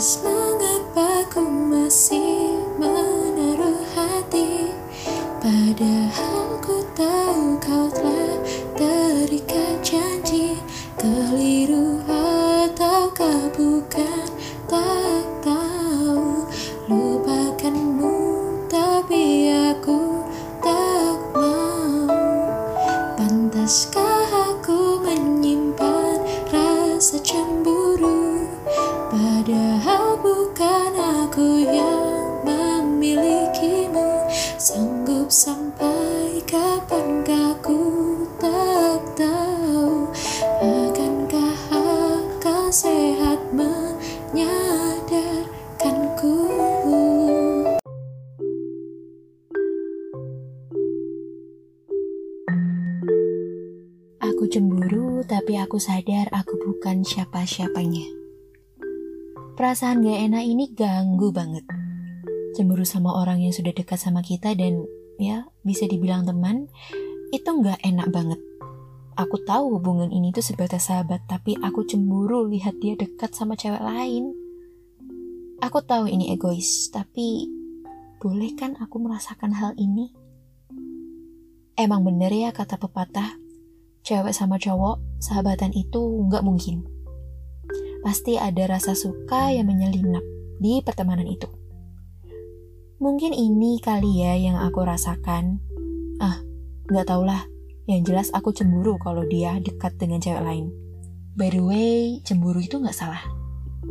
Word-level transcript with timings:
Christmas. 0.00 0.29
Sampai 35.40 36.36
kapankah 36.44 37.56
ku 37.64 37.80
tak 38.36 39.00
tahu 39.16 40.04
Akankah 40.60 41.56
akal 41.72 42.68
sehat 42.68 43.40
menyadarkanku 43.56 46.36
Aku 54.20 54.44
cemburu, 54.52 55.24
tapi 55.24 55.56
aku 55.56 55.80
sadar 55.80 56.28
aku 56.36 56.52
bukan 56.68 57.00
siapa-siapanya. 57.00 58.04
Perasaan 59.56 60.04
gak 60.04 60.20
enak 60.20 60.44
ini 60.44 60.68
ganggu 60.76 61.32
banget. 61.32 61.64
Cemburu 62.52 62.84
sama 62.84 63.16
orang 63.16 63.40
yang 63.40 63.56
sudah 63.56 63.72
dekat 63.72 63.96
sama 63.96 64.20
kita 64.20 64.52
dan 64.52 64.84
ya 65.20 65.44
bisa 65.60 65.84
dibilang 65.84 66.24
teman, 66.24 66.66
itu 67.30 67.46
gak 67.60 67.78
enak 67.84 68.08
banget. 68.08 68.40
Aku 69.20 69.36
tahu 69.44 69.76
hubungan 69.76 70.08
ini 70.08 70.32
tuh 70.32 70.40
sebatas 70.40 70.88
sahabat, 70.88 71.28
tapi 71.28 71.52
aku 71.60 71.84
cemburu 71.84 72.48
lihat 72.48 72.80
dia 72.80 72.96
dekat 72.96 73.36
sama 73.36 73.52
cewek 73.52 73.84
lain. 73.84 74.32
Aku 75.60 75.84
tahu 75.84 76.08
ini 76.08 76.32
egois, 76.32 76.88
tapi 76.88 77.44
boleh 78.16 78.56
kan 78.56 78.80
aku 78.80 78.96
merasakan 78.96 79.52
hal 79.52 79.76
ini? 79.76 80.08
Emang 81.76 82.00
bener 82.00 82.32
ya 82.32 82.48
kata 82.48 82.80
pepatah, 82.80 83.36
cewek 84.00 84.32
sama 84.32 84.56
cowok, 84.56 85.20
sahabatan 85.20 85.76
itu 85.76 86.00
nggak 86.00 86.40
mungkin. 86.40 86.88
Pasti 88.00 88.40
ada 88.40 88.64
rasa 88.72 88.96
suka 88.96 89.52
yang 89.52 89.68
menyelinap 89.68 90.24
di 90.56 90.80
pertemanan 90.80 91.28
itu. 91.28 91.59
Mungkin 93.00 93.32
ini 93.32 93.80
kali 93.80 94.20
ya 94.20 94.36
yang 94.36 94.60
aku 94.60 94.84
rasakan. 94.84 95.56
Ah, 96.20 96.36
nggak 96.92 97.08
tau 97.08 97.24
lah. 97.24 97.48
Yang 97.88 98.12
jelas 98.12 98.28
aku 98.36 98.52
cemburu 98.52 99.00
kalau 99.00 99.24
dia 99.24 99.56
dekat 99.56 99.96
dengan 99.96 100.20
cewek 100.20 100.44
lain. 100.44 100.68
By 101.32 101.48
the 101.48 101.64
way, 101.64 102.20
cemburu 102.28 102.60
itu 102.60 102.76
nggak 102.76 102.92
salah. 102.92 103.24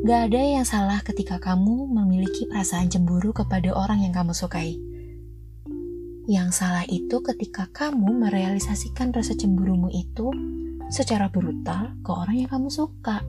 Gak 0.05 0.30
ada 0.30 0.37
yang 0.37 0.61
salah 0.61 1.02
ketika 1.02 1.41
kamu 1.41 1.89
memiliki 1.89 2.45
perasaan 2.45 2.93
cemburu 2.93 3.33
kepada 3.33 3.73
orang 3.73 4.05
yang 4.05 4.13
kamu 4.13 4.37
sukai. 4.37 4.77
Yang 6.30 6.61
salah 6.61 6.85
itu 6.85 7.17
ketika 7.25 7.65
kamu 7.73 8.13
merealisasikan 8.13 9.09
rasa 9.09 9.33
cemburumu 9.33 9.89
itu 9.89 10.30
secara 10.93 11.33
brutal 11.33 11.97
ke 12.05 12.11
orang 12.13 12.45
yang 12.45 12.49
kamu 12.53 12.69
suka. 12.69 13.25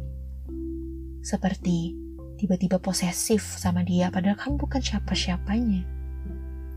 Seperti 1.24 1.96
tiba-tiba 2.40 2.80
posesif 2.80 3.44
sama 3.44 3.84
dia 3.84 4.08
padahal 4.08 4.40
kamu 4.40 4.56
bukan 4.56 4.80
siapa-siapanya. 4.80 5.84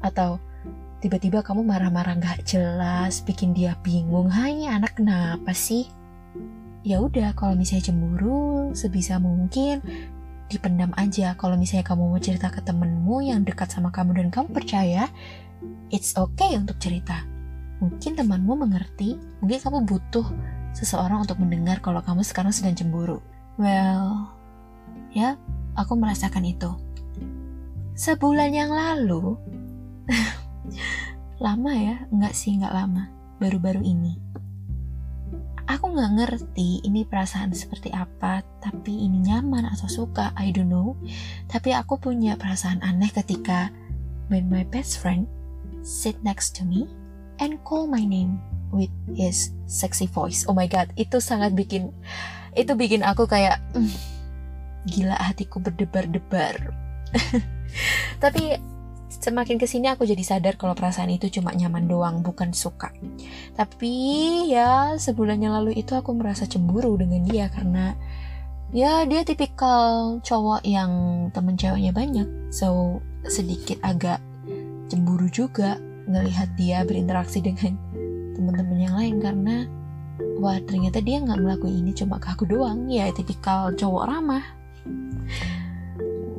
Atau 0.04 0.44
tiba-tiba 1.00 1.40
kamu 1.40 1.64
marah-marah 1.64 2.20
gak 2.20 2.44
jelas, 2.44 3.24
bikin 3.24 3.56
dia 3.56 3.80
bingung, 3.80 4.28
hanya 4.28 4.76
anak 4.76 5.00
kenapa 5.00 5.56
sih? 5.56 5.88
Ya 6.84 7.00
udah, 7.00 7.32
kalau 7.32 7.56
misalnya 7.56 7.88
cemburu, 7.88 8.76
sebisa 8.76 9.16
mungkin 9.16 9.80
dipendam 10.52 10.92
aja. 11.00 11.32
Kalau 11.40 11.56
misalnya 11.56 11.88
kamu 11.88 12.12
mau 12.12 12.20
cerita 12.20 12.52
ke 12.52 12.60
temenmu 12.60 13.24
yang 13.24 13.48
dekat 13.48 13.72
sama 13.72 13.88
kamu 13.88 14.20
dan 14.20 14.28
kamu 14.28 14.52
percaya, 14.52 15.08
it's 15.88 16.12
okay 16.20 16.60
untuk 16.60 16.76
cerita. 16.84 17.24
Mungkin 17.80 18.20
temanmu 18.20 18.68
mengerti, 18.68 19.16
mungkin 19.40 19.60
kamu 19.64 19.78
butuh 19.88 20.28
seseorang 20.76 21.24
untuk 21.24 21.40
mendengar 21.40 21.80
kalau 21.80 22.04
kamu 22.04 22.20
sekarang 22.24 22.52
sedang 22.52 22.76
cemburu. 22.76 23.24
Well, 23.56 24.28
ya, 25.14 25.40
aku 25.78 25.94
merasakan 25.98 26.46
itu. 26.46 26.72
Sebulan 27.94 28.52
yang 28.54 28.74
lalu, 28.74 29.38
lama 31.46 31.72
ya, 31.74 32.06
enggak 32.10 32.34
sih, 32.34 32.58
enggak 32.58 32.74
lama, 32.74 33.10
baru-baru 33.38 33.86
ini. 33.86 34.18
Aku 35.64 35.96
nggak 35.96 36.14
ngerti 36.20 36.84
ini 36.84 37.08
perasaan 37.08 37.56
seperti 37.56 37.88
apa, 37.96 38.44
tapi 38.60 39.08
ini 39.08 39.24
nyaman 39.24 39.64
atau 39.70 39.88
suka, 39.88 40.36
I 40.36 40.52
don't 40.52 40.68
know. 40.68 41.00
Tapi 41.48 41.72
aku 41.72 41.96
punya 42.02 42.36
perasaan 42.36 42.84
aneh 42.84 43.14
ketika 43.16 43.72
when 44.28 44.52
my 44.52 44.68
best 44.68 45.00
friend 45.00 45.30
sit 45.84 46.20
next 46.24 46.56
to 46.60 46.68
me 46.68 46.88
and 47.40 47.60
call 47.64 47.88
my 47.88 48.04
name 48.04 48.44
with 48.74 48.92
his 49.16 49.56
sexy 49.70 50.10
voice. 50.10 50.44
Oh 50.50 50.56
my 50.58 50.68
god, 50.68 50.92
itu 51.00 51.24
sangat 51.24 51.56
bikin 51.56 51.94
itu 52.54 52.74
bikin 52.78 53.02
aku 53.02 53.26
kayak 53.26 53.62
mm, 53.74 54.13
gila 54.88 55.16
hatiku 55.16 55.60
berdebar-debar. 55.64 56.74
Tapi 58.24 58.58
semakin 59.10 59.56
ke 59.62 59.66
sini 59.70 59.88
aku 59.88 60.04
jadi 60.04 60.22
sadar 60.26 60.60
kalau 60.60 60.76
perasaan 60.76 61.14
itu 61.14 61.30
cuma 61.30 61.56
nyaman 61.56 61.88
doang, 61.88 62.20
bukan 62.26 62.52
suka. 62.52 62.92
Tapi 63.56 63.94
ya 64.52 64.98
sebulan 65.00 65.40
yang 65.40 65.54
lalu 65.56 65.80
itu 65.80 65.94
aku 65.96 66.12
merasa 66.16 66.44
cemburu 66.50 66.98
dengan 67.00 67.24
dia 67.24 67.48
karena 67.48 67.96
ya 68.74 69.06
dia 69.06 69.22
tipikal 69.22 70.20
cowok 70.20 70.66
yang 70.66 70.92
temen 71.32 71.56
ceweknya 71.56 71.94
banyak, 71.94 72.28
so 72.50 73.00
sedikit 73.30 73.80
agak 73.86 74.20
cemburu 74.92 75.32
juga 75.32 75.80
ngelihat 76.10 76.52
dia 76.60 76.84
berinteraksi 76.84 77.40
dengan 77.40 77.80
teman-teman 78.36 78.80
yang 78.82 78.96
lain 78.98 79.16
karena 79.24 79.56
wah 80.42 80.60
ternyata 80.68 81.00
dia 81.00 81.22
nggak 81.24 81.40
ngelakuin 81.40 81.80
ini 81.86 81.92
cuma 81.96 82.20
ke 82.20 82.28
aku 82.34 82.44
doang 82.44 82.92
ya 82.92 83.08
tipikal 83.16 83.72
cowok 83.72 84.04
ramah 84.10 84.44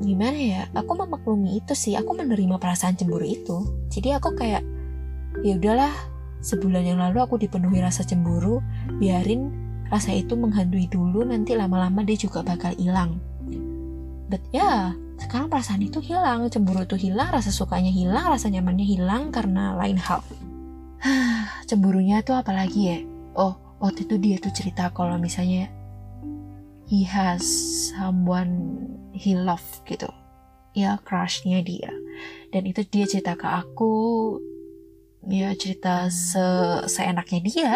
gimana 0.04 0.38
ya? 0.38 0.62
Aku 0.76 0.92
memaklumi 0.94 1.58
itu 1.58 1.72
sih. 1.72 1.96
Aku 1.96 2.12
menerima 2.12 2.60
perasaan 2.60 2.94
cemburu 2.94 3.24
itu. 3.24 3.64
Jadi 3.88 4.12
aku 4.12 4.36
kayak 4.36 4.62
ya 5.42 5.58
udahlah 5.58 5.92
sebulan 6.44 6.84
yang 6.84 7.00
lalu 7.00 7.24
aku 7.24 7.40
dipenuhi 7.40 7.80
rasa 7.80 8.04
cemburu 8.04 8.60
biarin 9.00 9.50
rasa 9.88 10.12
itu 10.12 10.36
menghantui 10.36 10.86
dulu 10.86 11.24
nanti 11.24 11.56
lama-lama 11.56 12.04
dia 12.04 12.20
juga 12.20 12.44
bakal 12.44 12.76
hilang. 12.76 13.18
But 14.28 14.44
ya 14.52 14.60
yeah, 14.60 14.80
sekarang 15.16 15.48
perasaan 15.48 15.82
itu 15.84 16.04
hilang. 16.04 16.46
Cemburu 16.52 16.84
itu 16.84 17.00
hilang 17.00 17.32
rasa 17.32 17.48
sukanya 17.48 17.90
hilang 17.90 18.28
rasa 18.28 18.52
nyamannya 18.52 18.86
hilang 18.86 19.32
karena 19.32 19.74
lain 19.78 19.96
hal. 19.96 20.20
Cemburunya 21.68 22.20
tuh 22.20 22.36
apalagi 22.38 22.80
ya? 22.84 22.98
Oh 23.34 23.56
waktu 23.80 24.06
itu 24.08 24.16
dia 24.20 24.36
tuh 24.40 24.52
cerita 24.54 24.88
kalau 24.94 25.16
misalnya 25.20 25.68
he 26.88 27.04
has 27.04 27.42
someone 27.94 28.86
he 29.16 29.32
love 29.36 29.64
gitu. 29.88 30.08
Ya 30.74 30.98
crushnya 31.06 31.62
dia. 31.62 31.90
Dan 32.50 32.66
itu 32.66 32.82
dia 32.86 33.06
cerita 33.06 33.38
ke 33.38 33.46
aku. 33.46 34.38
Ya 35.30 35.54
cerita 35.56 36.10
se 36.10 36.42
seenaknya 36.90 37.40
dia. 37.40 37.72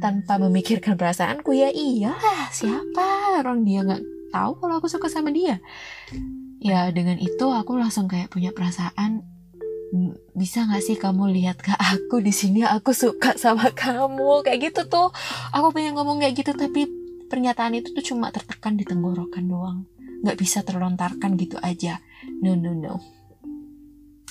Tanpa 0.00 0.40
memikirkan 0.40 0.96
perasaanku. 0.96 1.52
Ya 1.52 1.70
iya 1.70 2.16
siapa? 2.50 3.40
Orang 3.40 3.62
dia 3.68 3.84
nggak 3.84 4.02
tahu 4.32 4.58
kalau 4.58 4.74
aku 4.80 4.88
suka 4.88 5.06
sama 5.12 5.30
dia. 5.30 5.60
Ya 6.64 6.88
dengan 6.90 7.20
itu 7.20 7.44
aku 7.44 7.76
langsung 7.76 8.08
kayak 8.08 8.32
punya 8.32 8.50
perasaan 8.56 9.22
bisa 10.34 10.66
nggak 10.66 10.82
sih 10.82 10.96
kamu 10.98 11.30
lihat 11.30 11.60
ke 11.60 11.70
aku? 11.76 12.24
Di 12.24 12.34
sini 12.34 12.64
aku 12.64 12.96
suka 12.96 13.36
sama 13.36 13.68
kamu. 13.70 14.42
Kayak 14.42 14.72
gitu 14.72 14.88
tuh. 14.88 15.08
Aku 15.52 15.70
pengen 15.70 15.94
ngomong 15.94 16.24
kayak 16.24 16.40
gitu 16.40 16.56
tapi 16.56 17.03
pernyataan 17.28 17.78
itu 17.78 17.92
tuh 17.92 18.04
cuma 18.14 18.30
tertekan 18.30 18.76
di 18.76 18.84
tenggorokan 18.84 19.44
doang. 19.44 19.78
Nggak 20.24 20.38
bisa 20.40 20.64
terlontarkan 20.64 21.36
gitu 21.36 21.60
aja. 21.60 22.00
No 22.40 22.56
no 22.56 22.72
no. 22.72 23.00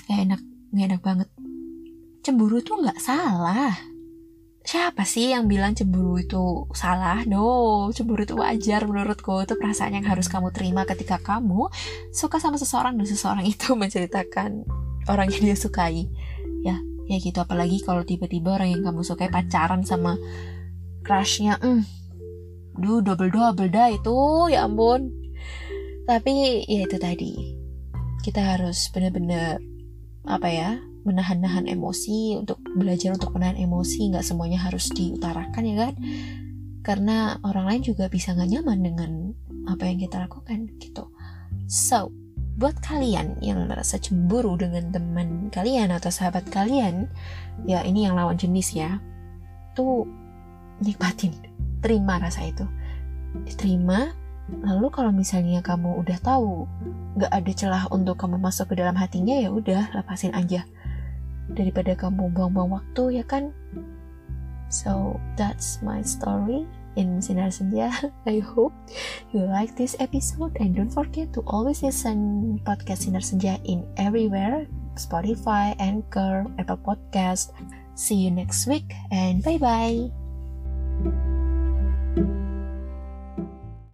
Gak 0.10 0.20
enak 0.30 0.42
gak 0.74 0.86
enak 0.90 1.02
banget. 1.02 1.30
Cemburu 2.24 2.64
tuh 2.64 2.82
nggak 2.82 3.00
salah. 3.00 3.76
Siapa 4.64 5.04
sih 5.04 5.36
yang 5.36 5.52
bilang 5.52 5.76
cemburu 5.76 6.16
itu 6.18 6.72
salah? 6.72 7.28
No 7.28 7.92
cemburu 7.92 8.24
itu 8.24 8.36
wajar 8.40 8.88
menurutku. 8.88 9.44
Itu 9.44 9.60
perasaan 9.60 10.00
yang 10.00 10.08
harus 10.08 10.32
kamu 10.32 10.56
terima 10.56 10.88
ketika 10.88 11.20
kamu 11.20 11.68
suka 12.16 12.40
sama 12.40 12.56
seseorang 12.56 12.96
dan 12.96 13.08
seseorang 13.08 13.46
itu 13.46 13.76
menceritakan 13.82 14.64
orang 15.12 15.28
yang 15.30 15.54
dia 15.54 15.58
sukai. 15.60 16.08
Ya 16.64 16.80
ya 17.12 17.18
gitu. 17.20 17.38
Apalagi 17.44 17.84
kalau 17.84 18.08
tiba-tiba 18.08 18.56
orang 18.56 18.72
yang 18.72 18.82
kamu 18.88 19.04
sukai 19.04 19.28
pacaran 19.28 19.84
sama 19.84 20.16
crushnya 21.04 21.60
hmm 21.60 22.03
duh 22.78 23.00
double 23.04 23.30
double 23.30 23.70
dah 23.70 23.90
itu. 23.94 24.18
Ya 24.50 24.66
ampun. 24.66 25.12
Tapi 26.10 26.66
ya 26.68 26.86
itu 26.86 26.98
tadi. 27.00 27.34
Kita 28.24 28.56
harus 28.56 28.88
benar-benar 28.92 29.60
apa 30.24 30.48
ya 30.48 30.80
menahan-nahan 31.04 31.68
emosi 31.68 32.40
untuk 32.40 32.64
belajar 32.80 33.16
untuk 33.16 33.36
menahan 33.36 33.60
emosi. 33.60 34.12
Nggak 34.12 34.26
semuanya 34.26 34.60
harus 34.64 34.90
diutarakan 34.92 35.64
ya 35.64 35.76
kan? 35.88 35.94
Karena 36.84 37.40
orang 37.48 37.72
lain 37.72 37.82
juga 37.84 38.12
bisa 38.12 38.36
nggak 38.36 38.50
nyaman 38.60 38.80
dengan 38.84 39.12
apa 39.68 39.88
yang 39.88 40.00
kita 40.00 40.20
lakukan 40.24 40.68
gitu. 40.80 41.08
So 41.68 42.12
buat 42.54 42.78
kalian 42.86 43.42
yang 43.42 43.66
merasa 43.66 43.98
cemburu 43.98 44.54
dengan 44.60 44.94
teman 44.94 45.50
kalian 45.50 45.90
atau 45.90 46.14
sahabat 46.14 46.46
kalian 46.54 47.10
ya 47.66 47.82
ini 47.82 48.06
yang 48.08 48.16
lawan 48.20 48.36
jenis 48.36 48.76
ya. 48.76 49.00
Tuh 49.74 50.06
nikmatin 50.84 51.34
terima 51.84 52.18
rasa 52.18 52.48
itu 52.48 52.64
diterima 53.44 54.16
lalu 54.64 54.88
kalau 54.92 55.12
misalnya 55.12 55.60
kamu 55.60 56.04
udah 56.04 56.18
tahu 56.20 56.68
nggak 57.20 57.32
ada 57.32 57.52
celah 57.52 57.84
untuk 57.92 58.20
kamu 58.20 58.40
masuk 58.40 58.72
ke 58.72 58.80
dalam 58.80 58.96
hatinya 58.96 59.36
ya 59.36 59.52
udah 59.52 59.92
lepasin 59.94 60.32
aja 60.36 60.64
daripada 61.52 61.96
kamu 61.96 62.32
buang-buang 62.32 62.80
waktu 62.80 63.20
ya 63.20 63.24
kan 63.28 63.52
so 64.72 65.20
that's 65.36 65.84
my 65.84 66.00
story 66.02 66.64
in 66.96 67.20
Sinar 67.20 67.52
Senja 67.52 67.92
I 68.30 68.40
hope 68.40 68.74
you 69.36 69.44
like 69.44 69.76
this 69.76 69.96
episode 70.00 70.56
and 70.60 70.76
don't 70.76 70.92
forget 70.92 71.36
to 71.36 71.44
always 71.46 71.84
listen 71.84 72.60
podcast 72.64 73.08
Sinar 73.08 73.24
Senja 73.24 73.60
in 73.68 73.84
everywhere 74.00 74.68
Spotify, 74.96 75.76
Anchor, 75.80 76.46
Apple 76.58 76.78
Podcast. 76.82 77.54
See 77.96 78.26
you 78.26 78.32
next 78.32 78.66
week 78.66 78.94
and 79.12 79.44
bye 79.44 79.58
bye. 79.58 80.23